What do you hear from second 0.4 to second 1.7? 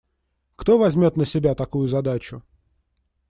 Кто возьмет на себя